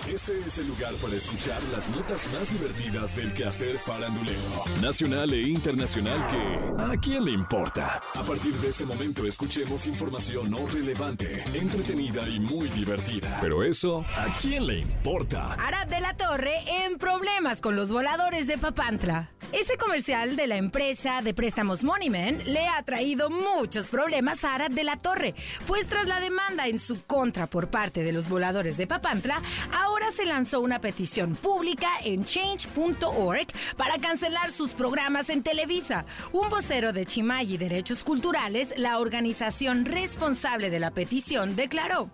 [0.00, 5.42] Este es el lugar para escuchar las notas más divertidas del quehacer farandulero, nacional e
[5.42, 8.00] internacional que ¿a quién le importa?
[8.14, 13.38] A partir de este momento escuchemos información no relevante, entretenida y muy divertida.
[13.42, 15.52] Pero eso, ¿a quién le importa?
[15.54, 16.54] Arad de la Torre
[16.84, 19.30] en problemas con los voladores de Papantla.
[19.52, 24.70] Ese comercial de la empresa de préstamos Moneyman le ha traído muchos problemas a Arad
[24.70, 25.34] de la Torre,
[25.66, 29.42] pues tras la demanda en su contra por parte de los voladores de Papantla,
[29.82, 33.46] ahora se lanzó una petición pública en change.org
[33.76, 36.04] para cancelar sus programas en Televisa.
[36.32, 42.10] Un vocero de Chimay Derechos Culturales, la organización responsable de la petición, declaró: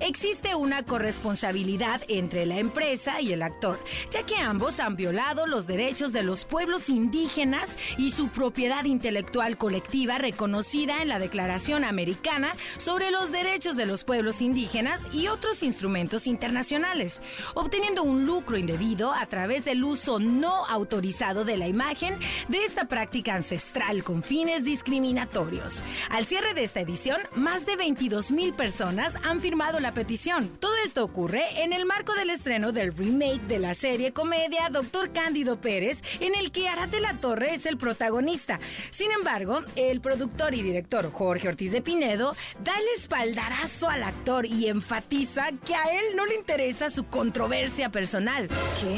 [0.00, 5.66] Existe una corresponsabilidad entre la empresa y el actor, ya que ambos han violado los
[5.66, 12.52] derechos de los pueblos indígenas y su propiedad intelectual colectiva reconocida en la Declaración Americana
[12.78, 17.11] sobre los Derechos de los Pueblos Indígenas y otros instrumentos internacionales,
[17.54, 22.16] obteniendo un lucro indebido a través del uso no autorizado de la imagen
[22.48, 25.82] de esta práctica ancestral con fines discriminatorios.
[26.10, 30.48] Al cierre de esta edición, más de 22 mil personas han firmado la petición.
[30.60, 35.12] Todo esto ocurre en el marco del estreno del remake de la serie comedia Doctor
[35.12, 38.60] Cándido Pérez, en el que Arad la Torre es el protagonista.
[38.90, 44.46] Sin embargo, el productor y director Jorge Ortiz de Pinedo da el espaldarazo al actor
[44.46, 48.48] y enfatiza que a él no le interesa su controversia personal.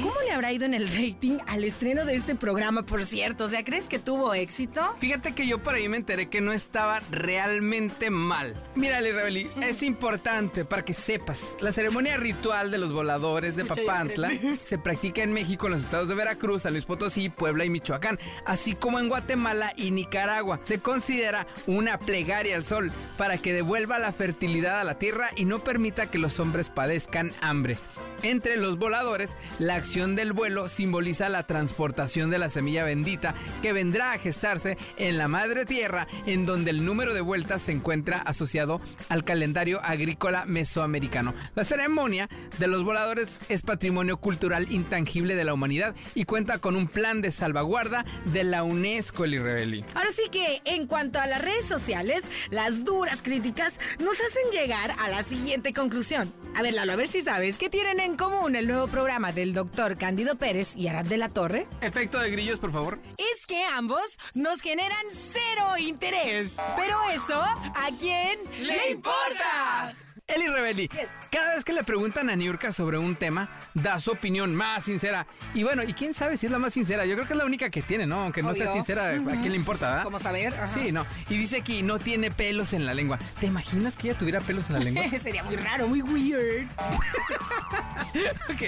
[0.03, 3.45] ¿Cómo le habrá ido en el rating al estreno de este programa, por cierto?
[3.45, 4.83] O sea, ¿crees que tuvo éxito?
[4.99, 8.55] Fíjate que yo por ahí me enteré que no estaba realmente mal.
[8.75, 11.57] Mira, Rebeli, es importante para que sepas.
[11.61, 14.31] La ceremonia ritual de los voladores de Papantla
[14.65, 18.19] se practica en México, en los estados de Veracruz, San Luis Potosí, Puebla y Michoacán,
[18.47, 20.61] así como en Guatemala y Nicaragua.
[20.63, 25.45] Se considera una plegaria al sol para que devuelva la fertilidad a la tierra y
[25.45, 27.77] no permita que los hombres padezcan hambre.
[28.23, 33.73] Entre los voladores, la acción del vuelo simboliza la transportación de la semilla bendita que
[33.73, 38.19] vendrá a gestarse en la madre tierra, en donde el número de vueltas se encuentra
[38.19, 41.35] asociado al calendario agrícola mesoamericano.
[41.55, 46.77] La ceremonia de los voladores es patrimonio cultural intangible de la humanidad y cuenta con
[46.77, 49.85] un plan de salvaguarda de la UNESCO, el Rebeli.
[49.95, 54.93] Ahora sí que, en cuanto a las redes sociales, las duras críticas nos hacen llegar
[54.99, 56.33] a la siguiente conclusión.
[56.55, 59.53] A ver, Lalo, a ver si sabes qué tienen en común el nuevo programa del
[59.53, 61.67] doctor Cándido Pérez y Arad de la Torre.
[61.83, 62.99] Efecto de grillos, por favor.
[63.19, 66.57] Es que ambos nos generan cero interés.
[66.77, 69.95] Pero eso, ¿a quién le importa?
[70.27, 70.89] Eli Rebeli,
[71.31, 75.27] cada vez que le preguntan a Niurka sobre un tema, da su opinión más sincera.
[75.53, 77.05] Y bueno, y quién sabe si es la más sincera.
[77.05, 78.23] Yo creo que es la única que tiene, ¿no?
[78.23, 80.05] Aunque no sea sincera, ¿a quién le importa, verdad?
[80.05, 80.55] ¿Cómo saber?
[80.73, 81.05] Sí, no.
[81.29, 83.19] Y dice que no tiene pelos en la lengua.
[83.39, 85.05] ¿Te imaginas que ella tuviera pelos en la lengua?
[85.23, 86.69] Sería muy raro, muy weird.
[88.49, 88.63] ok.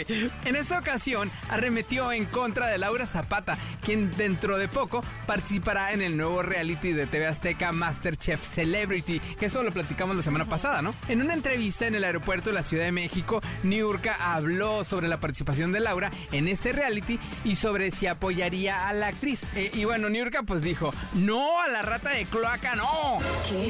[0.44, 6.02] En esta ocasión arremetió en contra de Laura Zapata, quien dentro de poco participará en
[6.02, 10.82] el nuevo reality de TV Azteca Masterchef Celebrity, que eso lo platicamos la semana pasada,
[10.82, 10.94] ¿no?
[11.08, 15.20] En una entrevista en el aeropuerto de la Ciudad de México, Niurka habló sobre la
[15.20, 19.44] participación de Laura en este reality y sobre si apoyaría a la actriz.
[19.54, 23.18] Eh, y bueno, Niurka pues dijo, no a la rata de cloaca, no.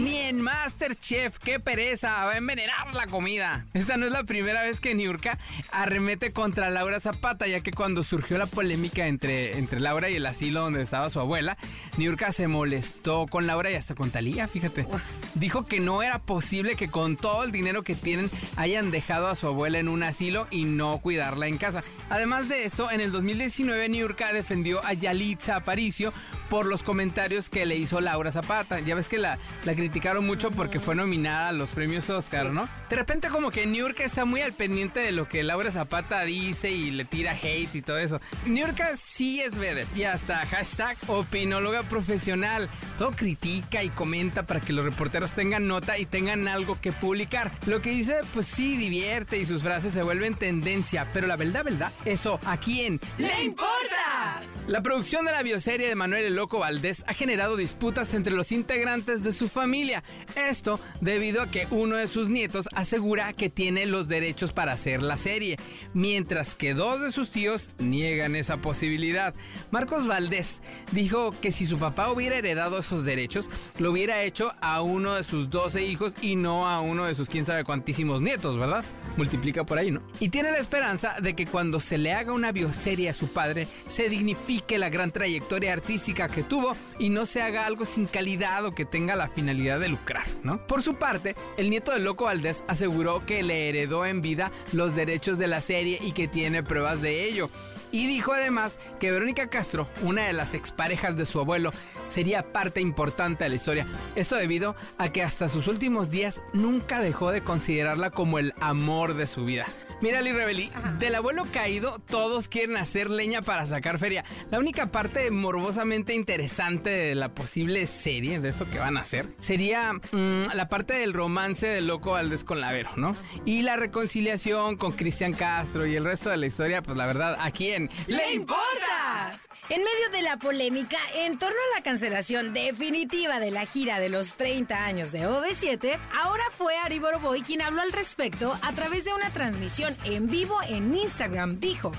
[0.00, 3.66] Ni en Masterchef, qué pereza, va a envenenar la comida.
[3.74, 5.38] Esta no es la primera vez que Niurka
[5.70, 10.24] arremete contra Laura Zapata, ya que cuando surgió la polémica entre, entre Laura y el
[10.24, 11.58] asilo donde estaba su abuela,
[11.98, 14.86] Niurka se molestó con Laura y hasta con Talía, fíjate.
[15.34, 19.36] Dijo que no era posible que con todo el dinero que tienen hayan dejado a
[19.36, 21.82] su abuela en un asilo y no cuidarla en casa.
[22.10, 26.12] Además de esto, en el 2019 Niurka defendió a Yalitza Aparicio
[26.48, 28.80] por los comentarios que le hizo Laura Zapata.
[28.80, 32.68] Ya ves que la, la criticaron mucho porque fue nominada a los premios Oscar, ¿no?
[32.88, 36.70] De repente como que Niurka está muy al pendiente de lo que Laura Zapata dice
[36.70, 38.20] y le tira hate y todo eso.
[38.46, 42.68] Niurka sí es vedette y hasta hashtag opinóloga profesional.
[42.98, 47.50] Todo critica y comenta para que los reporteros tengan nota y tengan algo que publicar.
[47.66, 51.64] Lo que dice, pues sí, divierte y sus frases se vuelven tendencia, pero la verdad,
[51.64, 54.42] verdad, eso, ¿a quién ¡Le importa!
[54.68, 58.50] La producción de la bioserie de Manuel el Loco Valdés ha generado disputas entre los
[58.50, 60.02] integrantes de su familia.
[60.34, 65.04] Esto debido a que uno de sus nietos asegura que tiene los derechos para hacer
[65.04, 65.56] la serie,
[65.94, 69.34] mientras que dos de sus tíos niegan esa posibilidad.
[69.70, 73.48] Marcos Valdés dijo que si su papá hubiera heredado esos derechos,
[73.78, 77.28] lo hubiera hecho a uno de sus 12 hijos y no a uno de sus
[77.28, 78.84] quién sabe cuantísimos nietos, ¿verdad?
[79.16, 80.02] Multiplica por ahí, ¿no?
[80.20, 83.66] Y tiene la esperanza de que cuando se le haga una bioserie a su padre,
[83.86, 88.64] se dignifique la gran trayectoria artística que tuvo y no se haga algo sin calidad
[88.64, 90.64] o que tenga la finalidad de lucrar, ¿no?
[90.66, 94.94] Por su parte, el nieto del Loco Valdés aseguró que le heredó en vida los
[94.94, 97.50] derechos de la serie y que tiene pruebas de ello.
[97.92, 101.70] Y dijo además que Verónica Castro, una de las exparejas de su abuelo,
[102.08, 103.86] sería parte importante de la historia.
[104.14, 109.14] Esto debido a que hasta sus últimos días nunca dejó de considerarla como el amor
[109.14, 109.66] de su vida.
[110.02, 114.24] Mira, Lee Rebeli, del abuelo caído, todos quieren hacer leña para sacar feria.
[114.50, 119.26] La única parte morbosamente interesante de la posible serie, de eso que van a hacer,
[119.40, 123.12] sería mm, la parte del romance del loco Valdés con Lavero, ¿no?
[123.46, 127.36] Y la reconciliación con Cristian Castro y el resto de la historia, pues la verdad,
[127.40, 129.40] ¿a quién le importa?
[129.68, 134.08] En medio de la polémica en torno a la cancelación definitiva de la gira de
[134.08, 139.04] los 30 años de OV7, ahora fue Ari Boroboy quien habló al respecto a través
[139.04, 141.58] de una transmisión en vivo en Instagram.
[141.58, 141.90] Dijo,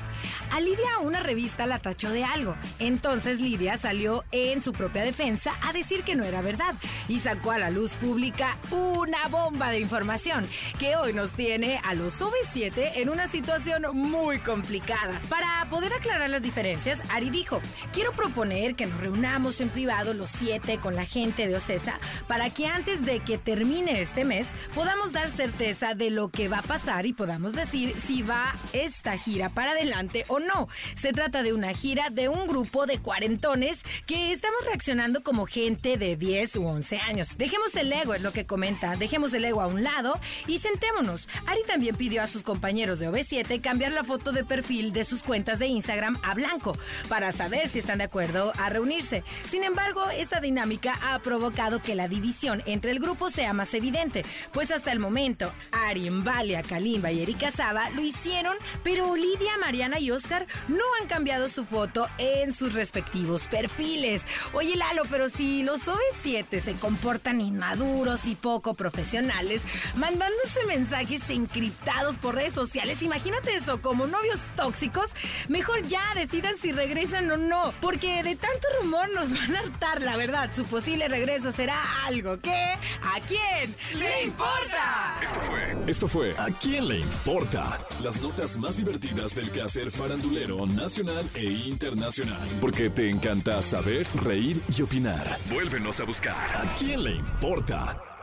[0.51, 2.55] a Lidia una revista la tachó de algo.
[2.79, 6.73] Entonces Lidia salió en su propia defensa a decir que no era verdad
[7.09, 10.47] y sacó a la luz pública una bomba de información
[10.79, 15.19] que hoy nos tiene a los OV7 en una situación muy complicada.
[15.27, 17.56] Para poder aclarar las diferencias, Ari dijo,
[17.93, 22.49] quiero proponer que nos reunamos en privado los siete con la gente de Ocesa para
[22.49, 26.63] que antes de que termine este mes podamos dar certeza de lo que va a
[26.63, 30.67] pasar y podamos decir si va esta gira para adelante o no.
[30.95, 35.97] Se trata de una gira de un grupo de cuarentones que estamos reaccionando como gente
[35.97, 37.37] de 10 u 11 años.
[37.37, 41.27] Dejemos el ego, es lo que comenta, dejemos el ego a un lado y sentémonos.
[41.45, 45.23] Ari también pidió a sus compañeros de OV7 cambiar la foto de perfil de sus
[45.23, 46.77] cuentas de Instagram a blanco
[47.09, 49.23] para saber si están de acuerdo a reunirse.
[49.47, 54.25] Sin embargo, esta dinámica ha provocado que la división entre el grupo sea más evidente,
[54.51, 59.99] pues hasta el momento Ari, Valia, Kalimba y Erika Saba lo hicieron, pero Lidia, Mariana
[59.99, 64.23] y Oscar no han cambiado su foto en sus respectivos perfiles.
[64.53, 69.61] Oye, Lalo, pero si los OV7 se comportan inmaduros y poco profesionales,
[69.95, 75.11] mandándose mensajes encriptados por redes sociales, imagínate eso, como novios tóxicos,
[75.47, 80.01] mejor ya decidan si regresan o no, porque de tanto rumor nos van a hartar,
[80.01, 80.49] la verdad.
[80.55, 85.19] Su posible regreso será algo que a quién le importa.
[85.21, 85.77] Esto fue.
[85.87, 87.79] Esto fue ¿A quién le importa?
[88.01, 92.47] Las notas más divertidas del quehacer farandulero nacional e internacional.
[92.61, 95.37] Porque te encanta saber, reír y opinar.
[95.49, 96.35] Vuélvenos a buscar.
[96.35, 98.16] ¿A quién le importa?